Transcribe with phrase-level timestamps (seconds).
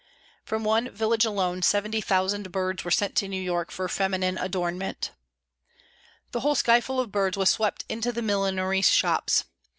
[0.43, 5.11] From one village alone 70,000 birds were sent to New York for feminine adornment.
[6.31, 9.45] The whole sky full of birds was swept into the millinery shops.